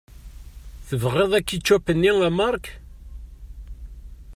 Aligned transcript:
Tebɣiḍ 0.87 1.31
akičup-nni 1.39 2.11
a 2.27 2.29
Marc? 2.37 2.65